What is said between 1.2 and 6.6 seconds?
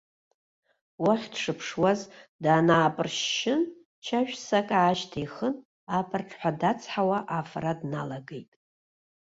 дшыԥшуаз даанапыршьшьын, чашәк-сак аашьҭихын, апырҿҳәа